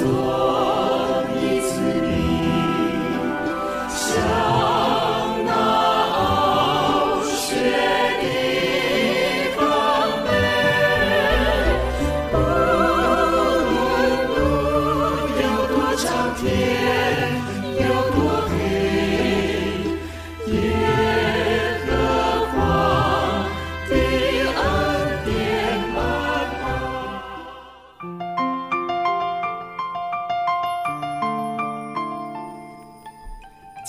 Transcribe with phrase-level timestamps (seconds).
[0.00, 0.39] Sua.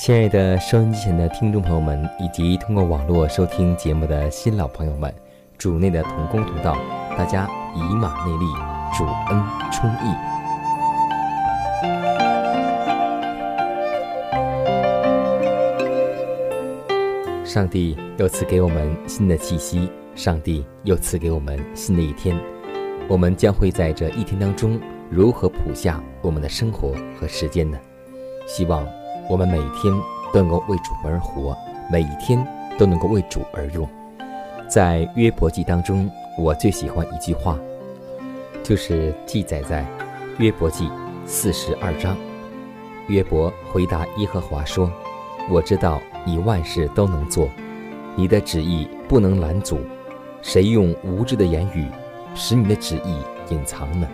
[0.04, 5.14] 亲爱的收音机前的听众朋友们，以及通过网络收听节目的新老朋友们，
[5.60, 6.76] 主内的同工同道，
[7.16, 8.46] 大家以马内利，
[8.98, 10.12] 主恩充溢。
[17.46, 22.36] 上帝又赐给我们新的气息，上帝又赐给我们新的一天。
[23.08, 27.78] 我们将会在这一天当中如何谱下我们的生活和时间呢？
[28.48, 28.84] 希望。
[29.32, 29.94] 我们每天
[30.34, 31.58] 都能够为主而活，
[31.90, 32.46] 每一天
[32.78, 33.88] 都能够为主而用。
[34.68, 37.58] 在约伯记当中，我最喜欢一句话，
[38.62, 39.86] 就是记载在
[40.38, 40.92] 约伯记
[41.26, 42.18] 四十二章。
[43.08, 44.92] 约伯回答耶和华说
[45.50, 47.48] ：“我知道你万事都能做，
[48.18, 49.80] 你的旨意不能拦阻。
[50.42, 51.88] 谁用无知的言语
[52.36, 53.16] 使你的旨意
[53.50, 54.06] 隐藏呢？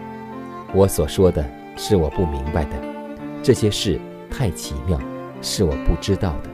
[0.76, 1.44] 我所说的
[1.76, 2.74] 是我不明白的，
[3.42, 4.00] 这些事。”
[4.30, 5.00] 太奇妙，
[5.42, 6.50] 是我不知道的。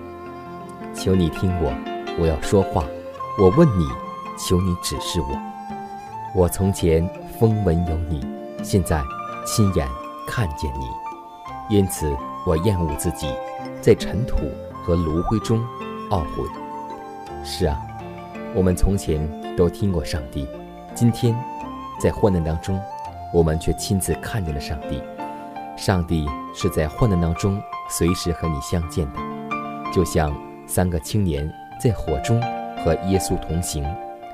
[0.94, 1.74] 求你听我，
[2.20, 2.86] 我要说话。
[3.40, 3.88] 我问你，
[4.38, 5.40] 求你指示我。
[6.36, 7.08] 我从前
[7.40, 8.26] 风闻有你，
[8.64, 9.02] 现在
[9.46, 9.88] 亲眼
[10.28, 13.28] 看见你，因此我厌恶自己，
[13.82, 14.38] 在尘土
[14.84, 15.60] 和炉灰中
[16.10, 16.44] 懊悔。
[17.44, 17.82] 是啊，
[18.54, 19.20] 我们从前
[19.58, 20.48] 都听过上帝，
[20.94, 21.36] 今天
[22.00, 22.80] 在患难当中，
[23.34, 25.02] 我们却亲自看见了上帝。
[25.76, 29.20] 上帝是在患难当中随时和你相见的，
[29.92, 30.34] 就像
[30.68, 31.52] 三个青年
[31.82, 32.40] 在火中
[32.84, 33.84] 和耶稣同行，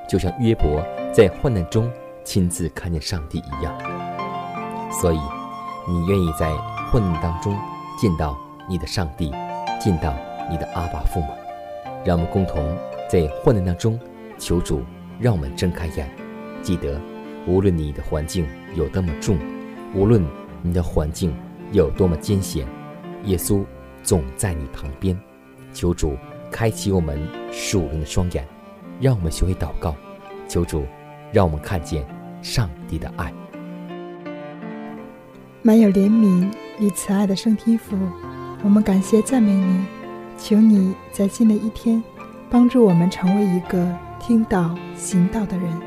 [0.07, 0.83] 就像约伯
[1.13, 1.89] 在患难中
[2.23, 3.73] 亲自看见上帝一样。
[4.91, 5.19] 所以，
[5.87, 6.53] 你愿意在
[6.91, 7.57] 患难当中
[7.97, 9.31] 见到你的上帝，
[9.79, 10.13] 见到
[10.51, 11.29] 你的阿爸父吗？
[12.05, 12.77] 让我们共同
[13.09, 13.99] 在患难当中
[14.37, 14.83] 求主，
[15.19, 16.09] 让我们睁开眼，
[16.61, 16.99] 记得，
[17.47, 18.45] 无论你的环境
[18.75, 19.37] 有多么重，
[19.95, 20.23] 无论。
[20.61, 21.33] 你的环境
[21.71, 22.67] 有多么艰险，
[23.25, 23.63] 耶稣
[24.03, 25.17] 总在你旁边。
[25.73, 26.15] 求主
[26.51, 27.19] 开启我们
[27.51, 28.47] 属灵的双眼，
[28.99, 29.95] 让我们学会祷告。
[30.47, 30.83] 求主
[31.31, 32.03] 让我们看见
[32.41, 33.31] 上帝的爱。
[35.61, 37.95] 满有怜悯与慈爱的圣天父，
[38.63, 39.85] 我们感谢赞美你。
[40.37, 42.01] 求你在新的一天，
[42.49, 45.79] 帮助我们成为一个听道行道的人，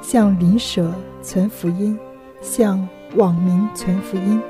[0.00, 1.98] 向邻舍存福音，
[2.40, 2.88] 向。
[3.16, 4.40] 网民存福音，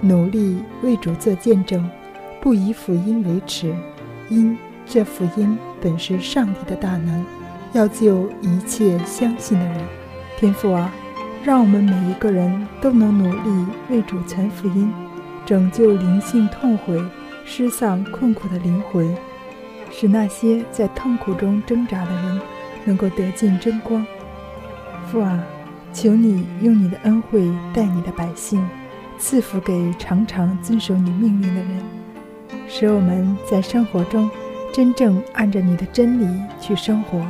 [0.00, 1.88] 努力为主做见证，
[2.40, 3.74] 不以福音为耻，
[4.28, 7.24] 因这福音本是上帝的大能，
[7.72, 9.76] 要救一切相信的人。
[10.38, 10.90] 天父啊，
[11.44, 14.92] 让我们每一个人都能努力为主传福音，
[15.44, 17.00] 拯救灵性痛悔、
[17.44, 19.14] 失丧困苦的灵魂，
[19.90, 22.40] 使那些在痛苦中挣扎的人
[22.84, 24.04] 能够得见真光。
[25.12, 25.44] 父啊。
[25.94, 28.60] 求你用你的恩惠待你的百姓，
[29.16, 31.82] 赐福给常常遵守你命令的人，
[32.68, 34.28] 使我们在生活中
[34.72, 37.24] 真正按着你的真理去生活。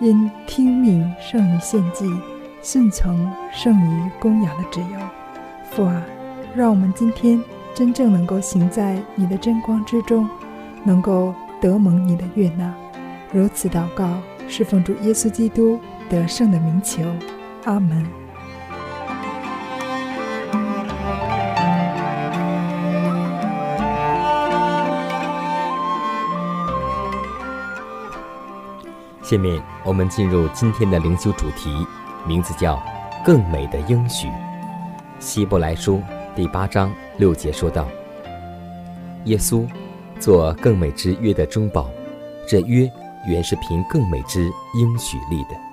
[0.00, 2.10] 因听命胜于献祭，
[2.62, 4.98] 顺从胜于供养的旨由。
[5.70, 6.02] 父啊，
[6.56, 7.40] 让我们今天
[7.74, 10.26] 真正能够行在你的真光之中，
[10.82, 12.74] 能够得蒙你的悦纳。
[13.30, 14.08] 如此祷告，
[14.48, 15.78] 是奉主耶稣基督
[16.08, 17.02] 得胜的名求。
[17.64, 18.04] 阿门。
[29.22, 31.86] 下面我们进入今天的灵修主题，
[32.26, 32.82] 名字叫
[33.24, 34.28] “更美的应许”。
[35.18, 36.02] 希伯来书
[36.34, 37.86] 第八章六节说道
[39.24, 39.66] ：“耶稣
[40.18, 41.88] 做更美之约的中保，
[42.46, 42.90] 这约
[43.26, 45.71] 原是凭更美之应许立的。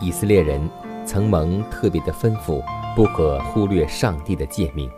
[0.00, 0.60] 以色列人
[1.04, 2.62] 曾蒙特别的吩咐，
[2.96, 4.90] 不可忽略上帝的诫命，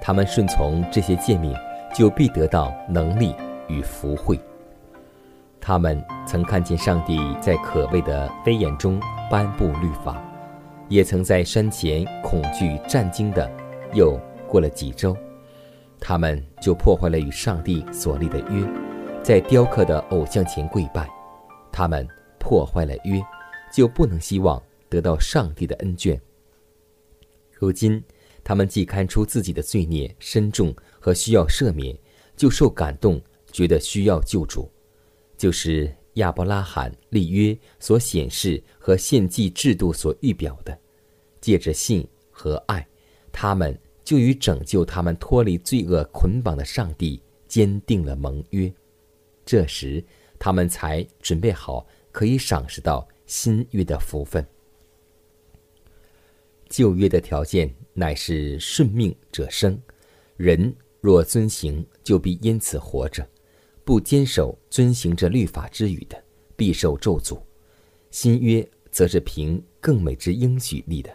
[0.00, 1.54] 他们顺从这些诫命，
[1.94, 3.34] 就必得到能力
[3.68, 4.38] 与福惠。
[5.60, 9.00] 他们曾看见上帝在可畏的威严中
[9.30, 10.16] 颁布律法。”
[10.88, 13.46] 也曾在山前恐惧战惊的，
[13.92, 14.18] 又
[14.48, 15.14] 过了几周，
[16.00, 18.66] 他们就破坏了与上帝所立的约，
[19.22, 21.06] 在雕刻的偶像前跪拜。
[21.70, 22.08] 他们
[22.38, 23.20] 破坏了约，
[23.72, 26.20] 就不能希望得到上帝的恩眷。
[27.52, 28.02] 如今，
[28.42, 31.96] 他们既看出自己的罪孽深重和需要赦免，
[32.36, 33.20] 就受感动，
[33.52, 34.70] 觉得需要救主，
[35.36, 35.92] 就是。
[36.14, 40.76] 亚伯拉罕立约所显示和献祭制度所预表的，
[41.40, 42.84] 借着信和爱，
[43.30, 48.72] 他们就与拯救他们脱离罪恶捆绑的上帝坚定了盟约。
[49.46, 50.02] 这时，
[50.40, 54.44] 他们才准备好可以赏识到新约的福分。
[56.68, 59.80] 旧约的条件乃是顺命者生，
[60.36, 63.28] 人若遵行，就必因此活着。
[63.84, 66.22] 不坚守遵行着律法之语的，
[66.56, 67.40] 必受咒诅；
[68.10, 71.10] 新约则是凭更美之应许立的，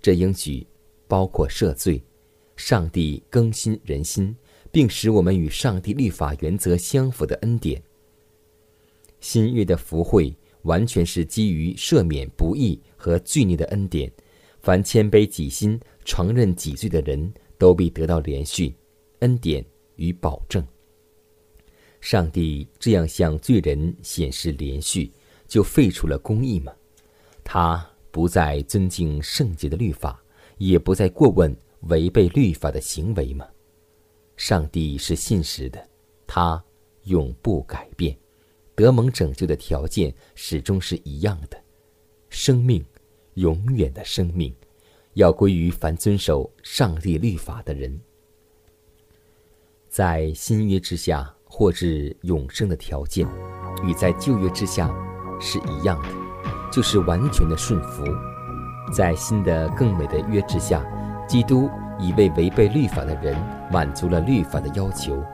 [0.00, 0.66] 这应许
[1.06, 2.02] 包括赦罪、
[2.56, 4.34] 上帝更新人心，
[4.70, 7.82] 并使我们与上帝律法原则相符的恩典。
[9.20, 14.10] 新约的福惠完全是基于赦免不义和罪孽的恩典，
[14.60, 18.74] 凡谦卑己心、承认己罪的人都必得到连续
[19.20, 19.64] 恩典
[19.96, 20.64] 与保证。
[22.00, 25.12] 上帝这样向罪人显示连续，
[25.46, 26.72] 就废除了公义吗？
[27.42, 30.22] 他不再尊敬圣洁的律法，
[30.58, 31.56] 也不再过问
[31.88, 33.46] 违背律法的行为吗？
[34.36, 35.88] 上帝是信实的，
[36.26, 36.62] 他
[37.04, 38.16] 永不改变，
[38.84, 41.58] 得蒙拯救的条件始终是一样的：
[42.28, 42.84] 生命，
[43.34, 44.54] 永远的生命，
[45.14, 48.00] 要归于凡遵守上帝律法的人。
[49.88, 51.34] 在新约之下。
[51.50, 53.26] 或至永生的条件，
[53.82, 54.94] 与在旧约之下
[55.40, 56.08] 是一样的，
[56.70, 58.04] 就是完全的顺服。
[58.92, 60.84] 在新的更美的约之下，
[61.26, 63.34] 基督已为违背律法的人
[63.72, 65.24] 满足了律法的要求。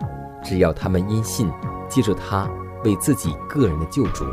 [0.40, 1.50] 只要他们因信
[1.88, 2.48] 接受他
[2.84, 4.24] 为自己个人的救主，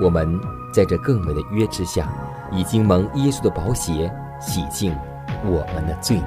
[0.00, 0.40] 我们
[0.72, 2.08] 在这更美的约之下，
[2.50, 4.10] 已经蒙耶稣的宝血
[4.40, 4.96] 洗净
[5.44, 6.24] 我们的罪孽。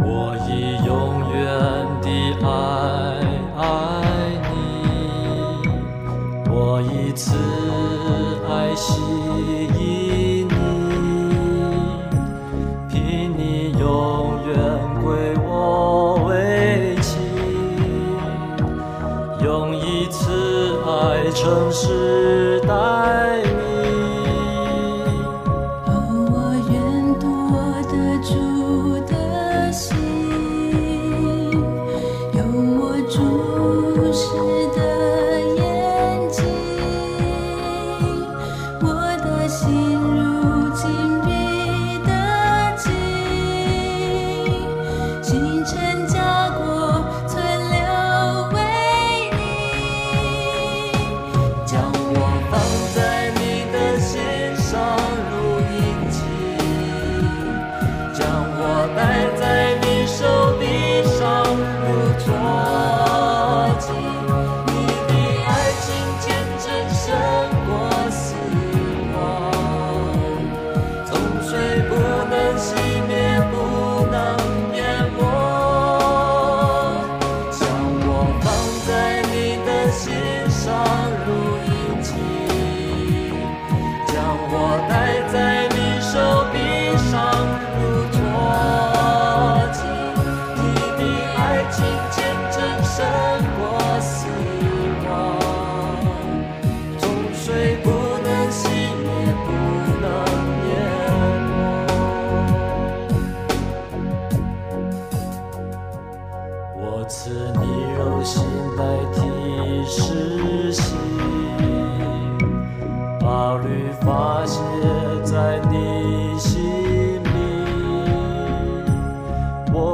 [0.00, 1.38] 我以永远
[2.02, 2.08] 的
[2.46, 2.48] 爱
[3.56, 3.60] 爱
[4.52, 4.54] 你，
[6.50, 7.34] 我以慈
[8.48, 8.92] 爱吸
[9.46, 9.87] 引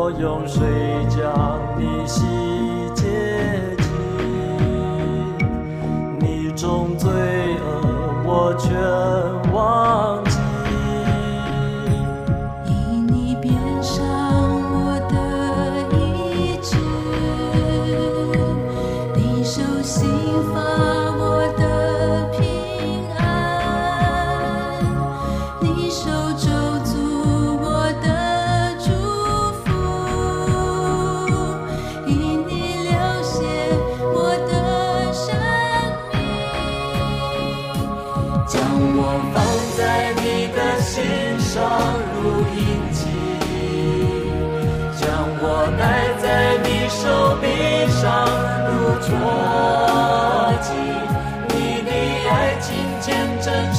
[0.04, 0.60] 我用水
[1.08, 2.73] 将你洗？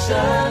[0.08, 0.45] 证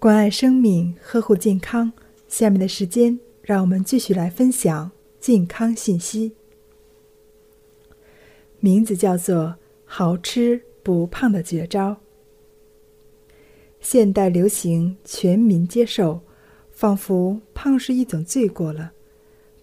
[0.00, 1.92] 关爱生命，呵护健康。
[2.26, 4.90] 下面的时间，让我们继续来分享
[5.20, 6.32] 健康信息。
[8.60, 11.98] 名字叫做“好吃不胖”的绝招。
[13.82, 16.22] 现代流行，全民接受，
[16.72, 18.92] 仿佛胖是一种罪过了。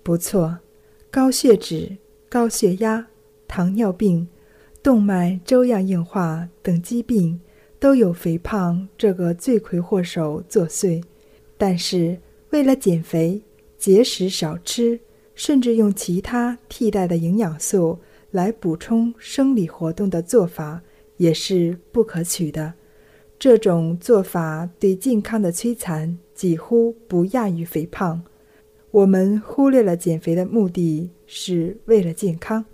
[0.04, 0.60] 不错，
[1.10, 1.98] 高血脂、
[2.30, 3.08] 高血压、
[3.48, 4.28] 糖尿病、
[4.84, 7.42] 动脉粥样硬化等疾病。
[7.80, 11.04] 都有肥胖这个罪魁祸首作祟，
[11.58, 12.18] 但是
[12.50, 13.42] 为了减肥，
[13.78, 15.00] 节食少吃，
[15.36, 18.00] 甚至用其他替代的营养素
[18.32, 20.82] 来补充生理活动的做法，
[21.18, 22.74] 也是不可取的。
[23.38, 28.24] 这种做法对健康的摧残几乎不亚于肥胖。
[28.90, 32.66] 我们忽略了减肥的目的是为了健康。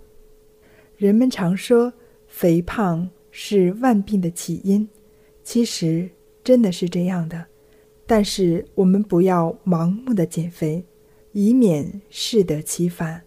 [0.96, 1.92] 人们常说，
[2.26, 4.88] 肥胖是万病的起因。
[5.44, 6.08] 其实
[6.42, 7.46] 真的是这样的，
[8.06, 10.84] 但是我们不要盲目的减肥，
[11.32, 13.22] 以免适得其反。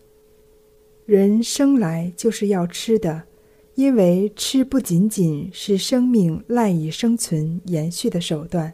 [1.06, 3.24] 人生来就是要吃的，
[3.76, 8.74] 因为吃不仅仅是生命赖以生存延续的手段，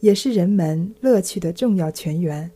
[0.00, 2.50] 也是人们乐趣的重要泉源。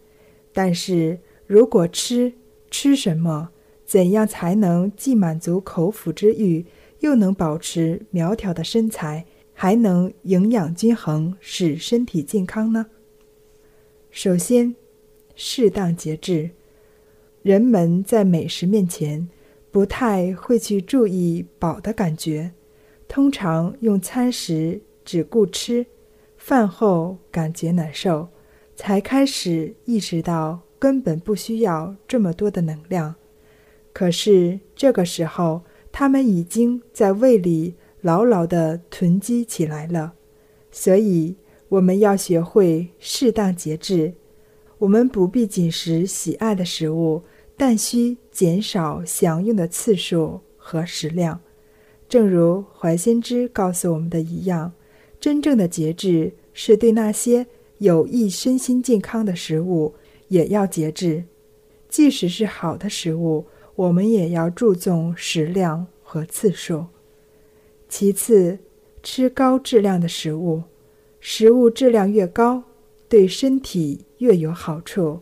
[0.52, 2.34] 但是如果吃，
[2.70, 3.50] 吃什么？
[3.86, 6.64] 怎样才能既满足口腹之欲，
[7.00, 9.26] 又能保持苗条的身材？
[9.56, 12.86] 还能营养均衡，使身体健康呢？
[14.10, 14.74] 首先，
[15.36, 16.50] 适当节制。
[17.42, 19.28] 人们在美食面前
[19.70, 22.50] 不太会去注意饱的感觉，
[23.06, 25.86] 通常用餐时只顾吃，
[26.36, 28.28] 饭后感觉难受，
[28.74, 33.14] 才开始意识到根本不需要这么多的能量。
[33.92, 37.74] 可是这个时候，他们已经在胃里。
[38.04, 40.12] 牢牢地囤积起来了，
[40.70, 41.36] 所以
[41.70, 44.12] 我们要学会适当节制。
[44.76, 47.22] 我们不必仅食喜爱的食物，
[47.56, 51.40] 但需减少享用的次数和食量。
[52.06, 54.74] 正如怀先知告诉我们的一样，
[55.18, 57.46] 真正的节制是对那些
[57.78, 59.94] 有益身心健康的食物
[60.28, 61.24] 也要节制。
[61.88, 63.46] 即使是好的食物，
[63.76, 66.84] 我们也要注重食量和次数。
[67.96, 68.58] 其次，
[69.04, 70.64] 吃高质量的食物，
[71.20, 72.64] 食物质量越高，
[73.08, 75.20] 对身体越有好处。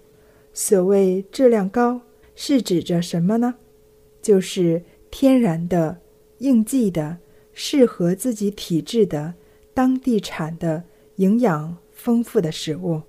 [0.55, 2.01] 所谓质量高，
[2.35, 3.57] 是指着什么呢？
[4.23, 6.01] 就是天然的、
[6.39, 7.19] 应季的、
[7.53, 9.35] 适合自己体质的、
[9.75, 10.85] 当地产的、
[11.17, 13.03] 营养丰富的食物。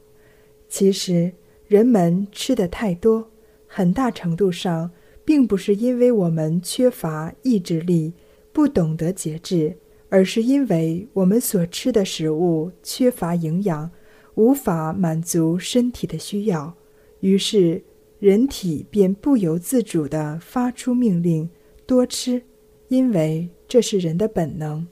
[0.68, 1.32] 其实，
[1.68, 3.32] 人们吃的太多，
[3.66, 4.92] 很大程度上
[5.24, 8.12] 并不是因为我们缺乏意志力，
[8.54, 9.76] 不懂得节制，
[10.08, 13.90] 而是因为我们所吃的食物缺乏营养，
[14.36, 16.76] 无法满足身体的需要，
[17.20, 17.84] 于是
[18.20, 21.50] 人体便不由自主地发出命令
[21.86, 22.44] 多吃，
[22.88, 24.88] 因为这是人的本能。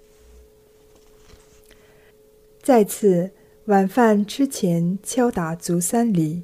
[2.62, 3.32] 再次，
[3.66, 6.44] 晚饭吃前敲打足三里。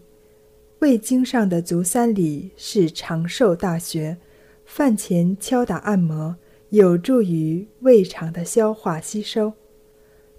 [0.79, 4.17] 胃经上的足三里是长寿大穴，
[4.63, 6.36] 饭前敲打按摩
[6.69, 9.53] 有助于胃肠的消化吸收。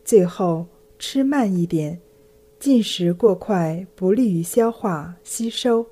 [0.04, 0.66] 最后
[0.98, 2.00] 吃慢一点，
[2.58, 5.86] 进食过快不利于消化吸收。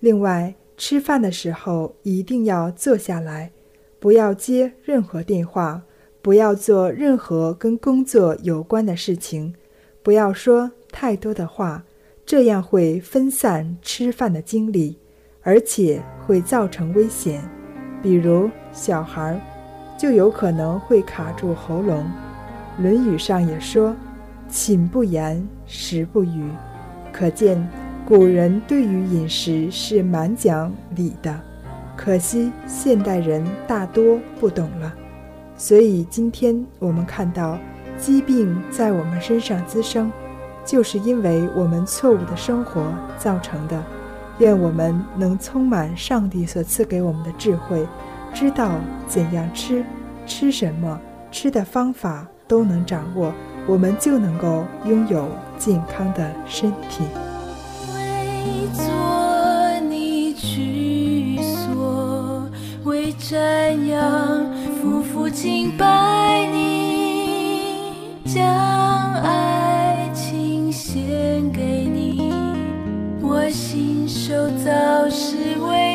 [0.00, 3.50] 另外，吃饭的时候一定要坐下来，
[3.98, 5.82] 不要接任何电话，
[6.20, 9.54] 不要做任何跟工作有关的事情，
[10.02, 11.84] 不要说太多的话。
[12.26, 14.96] 这样会分散吃饭的精力，
[15.42, 17.46] 而且会造成危险。
[18.02, 19.38] 比如小孩
[19.96, 22.04] 就有可能会卡住喉咙。
[22.82, 23.94] 《论语》上也说
[24.48, 26.50] ：“寝不言，食不语。”
[27.12, 27.68] 可见
[28.04, 31.38] 古人对于饮食是蛮讲理的。
[31.96, 34.92] 可惜现代人大多不懂了，
[35.56, 37.56] 所以今天我们看到
[37.96, 40.10] 疾病在我们身上滋生。
[40.66, 42.82] 就是因为我们错误的生活
[43.18, 43.80] 造成的。
[44.38, 47.86] 愿我们能充满上帝所赐给我们的智慧，
[48.34, 48.72] 知道
[49.06, 49.84] 怎样吃，
[50.26, 53.32] 吃什么，吃的方法都能掌握，
[53.66, 57.04] 我们就能够拥有健康的身体。
[57.94, 58.84] 为做
[59.88, 62.50] 你居所，
[62.84, 68.44] 为瞻仰，夫妇敬拜你，将
[69.22, 71.00] 爱情献
[71.52, 72.32] 给你，
[73.22, 73.94] 我心。
[74.06, 74.32] 手
[74.64, 75.93] 早是为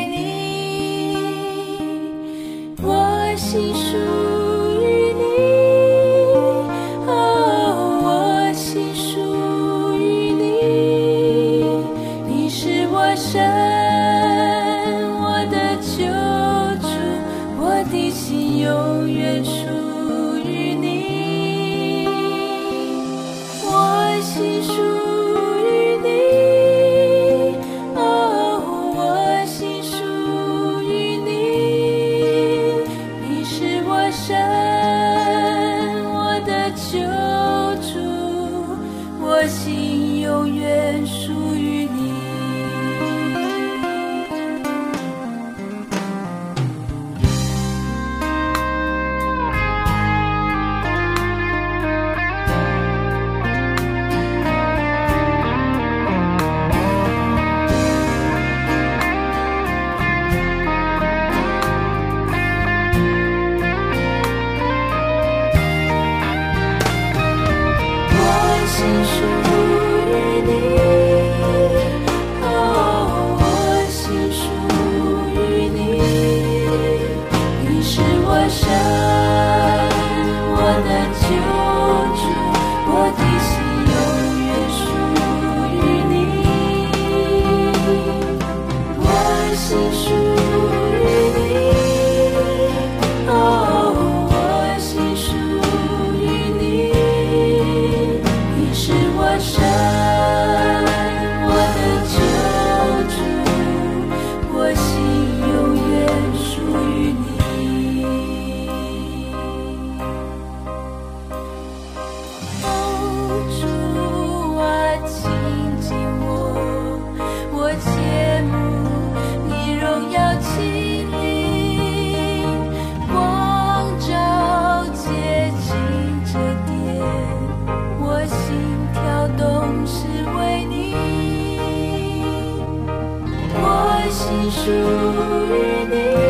[134.10, 136.29] 心属于你。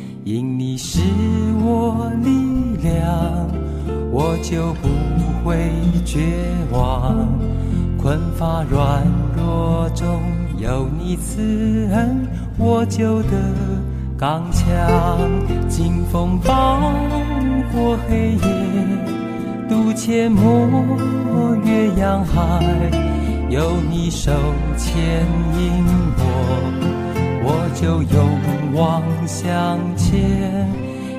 [0.23, 0.99] 因你是
[1.63, 3.49] 我力量，
[4.11, 4.87] 我就不
[5.43, 5.71] 会
[6.05, 6.19] 绝
[6.71, 7.27] 望。
[7.97, 9.03] 困乏软
[9.35, 10.21] 弱中
[10.57, 13.29] 有你慈恩，我就得
[14.15, 14.67] 刚强。
[15.67, 16.79] 经风暴
[17.73, 18.39] 过黑夜，
[19.67, 22.63] 渡阡陌越洋海，
[23.49, 24.31] 有你手
[24.77, 25.25] 牵
[25.57, 25.83] 引
[26.17, 27.00] 我。
[27.43, 30.69] 我就勇往向前，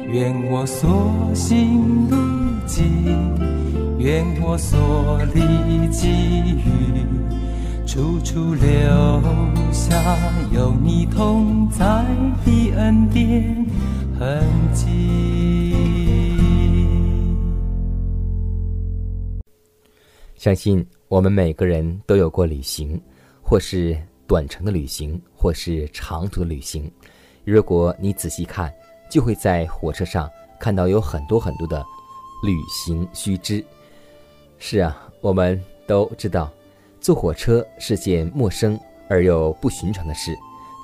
[0.08, 2.16] 愿我所行路
[2.66, 2.86] 径，
[3.98, 7.04] 愿我所历际遇，
[7.86, 8.62] 处处留
[9.72, 10.16] 下
[10.52, 12.04] 有你同在
[12.44, 13.66] 的恩典
[14.18, 15.74] 痕迹。
[20.36, 23.00] 相信我们每个人都有过旅行，
[23.42, 23.96] 或是。
[24.32, 26.90] 短程的旅行或是长途的旅行，
[27.44, 28.72] 如果你仔细看，
[29.10, 30.26] 就会在火车上
[30.58, 31.84] 看到有很多很多的
[32.42, 33.62] 旅行须知。
[34.58, 36.50] 是啊，我们都知道，
[36.98, 40.34] 坐火车是件陌生而又不寻常的事。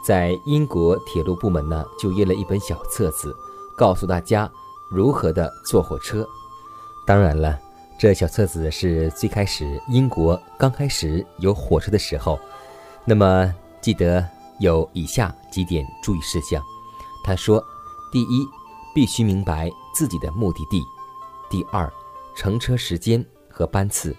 [0.07, 3.35] 在英国铁路部门呢，就印了一本小册子，
[3.79, 4.47] 告诉大家
[4.91, 6.29] 如何的坐火车。
[7.07, 7.59] 当然了，
[7.99, 12.39] 这小册子是最开始英国刚开始有火车的时候。
[13.09, 14.23] 那么记得
[14.61, 16.63] 有以下几点注意事项。
[17.25, 17.59] 他说：
[18.13, 18.47] 第一，
[18.95, 20.83] 必须明白自己的目的地；
[21.49, 21.91] 第二，
[22.37, 24.13] 乘车时间和班次；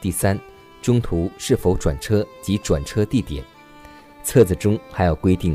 [0.00, 0.40] 第三，
[0.80, 3.44] 中途是否转车及转车地点。
[4.24, 5.54] 册子中还要规定，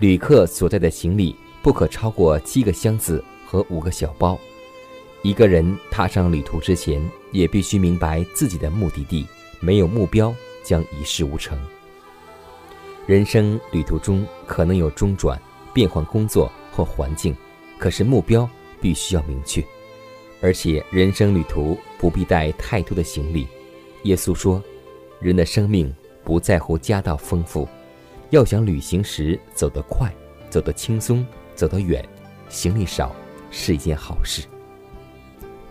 [0.00, 4.36] 旅客所在的行李不可超过七个箱子和五个小包。
[5.22, 9.24] 一个人踏上旅途之前，也必须明白自己的目的地，
[9.60, 10.34] 没有目标
[10.64, 11.56] 将一事无成。
[13.06, 15.40] 人生旅途中可能有中转、
[15.72, 17.36] 变换工作或环境，
[17.78, 18.48] 可是目标
[18.80, 19.64] 必须要明确。
[20.42, 23.46] 而且人生旅途不必带太多的行李。
[24.02, 24.60] 耶稣说
[25.20, 27.68] ：“人的生命不在乎家道丰富，
[28.30, 30.12] 要想旅行时走得快、
[30.50, 32.04] 走得轻松、走得远，
[32.48, 33.14] 行李少
[33.52, 34.42] 是一件好事。”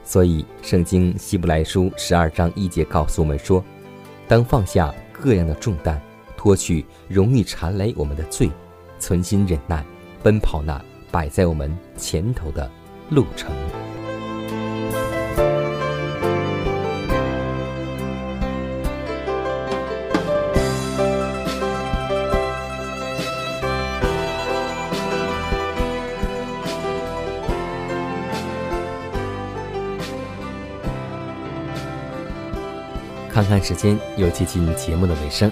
[0.05, 3.61] 所以，《圣经·希伯来书》十二章一节告诉我们说
[4.25, 6.01] ：“当放下各样的重担。”
[6.45, 8.51] 脱去容易缠累我们的罪，
[8.99, 9.83] 存心忍耐，
[10.21, 10.79] 奔跑那
[11.09, 12.69] 摆在我们前头的
[13.09, 13.51] 路程。
[33.31, 35.51] 看看时间，又接近节目的尾声。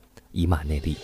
[0.31, 0.97] 以马内利。